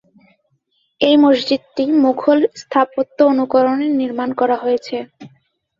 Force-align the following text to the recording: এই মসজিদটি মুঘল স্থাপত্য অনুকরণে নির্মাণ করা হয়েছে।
এই 1.01 1.15
মসজিদটি 1.17 1.83
মুঘল 2.03 2.39
স্থাপত্য 2.61 3.17
অনুকরণে 3.31 3.87
নির্মাণ 3.99 4.29
করা 4.39 4.55
হয়েছে। 4.63 4.95